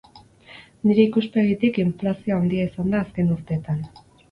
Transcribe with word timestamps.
Nire 0.87 1.03
ikuspegitik 1.09 1.77
inflazioa 1.85 2.41
handia 2.41 2.67
izan 2.73 2.91
da 2.97 3.05
azken 3.05 3.33
urtetan. 3.39 3.89